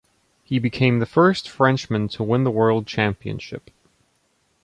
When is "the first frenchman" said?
0.97-2.07